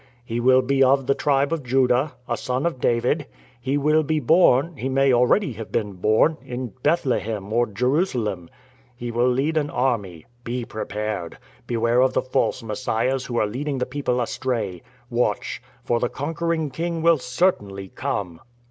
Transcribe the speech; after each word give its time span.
He 0.25 0.39
will 0.39 0.63
be 0.63 0.83
of 0.83 1.05
the 1.05 1.13
tribe 1.13 1.53
of 1.53 1.61
Judah; 1.61 2.13
a 2.27 2.35
son 2.35 2.65
of 2.65 2.81
David. 2.81 3.27
He 3.61 3.77
will 3.77 4.01
be 4.01 4.19
born— 4.19 4.75
he 4.77 4.89
may 4.89 5.13
already 5.13 5.53
have 5.53 5.71
been 5.71 5.93
born 5.93 6.37
^in 6.43 6.71
Bethlehem, 6.81 7.53
or 7.53 7.67
Jerusalem. 7.67 8.49
He 8.95 9.11
will 9.11 9.27
lead 9.29 9.57
an 9.57 9.69
army. 9.69 10.25
Be 10.43 10.65
prepared. 10.65 11.37
Beware 11.67 12.01
of 12.01 12.13
the 12.13 12.23
false 12.23 12.63
Messiahs 12.63 13.25
who 13.27 13.37
are 13.37 13.45
leading 13.45 13.77
the 13.77 13.85
people 13.85 14.19
astray. 14.19 14.81
Watch— 15.11 15.61
for 15.85 15.99
the 15.99 16.09
conquering 16.09 16.71
King 16.71 17.03
will 17.03 17.19
certainly 17.19 17.89
come." 17.89 18.39